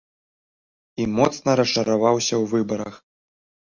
І 1.03 1.07
моцна 1.19 1.49
расчараваўся 1.61 2.29
ў 2.41 2.45
выбарах. 2.59 2.95